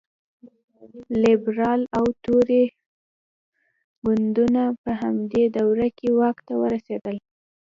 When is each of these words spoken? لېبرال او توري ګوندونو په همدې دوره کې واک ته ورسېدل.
لېبرال 1.21 1.81
او 1.97 2.05
توري 2.23 2.63
ګوندونو 4.05 4.65
په 4.83 4.91
همدې 5.01 5.43
دوره 5.57 5.87
کې 5.97 6.07
واک 6.19 6.37
ته 6.47 6.53
ورسېدل. 6.61 7.15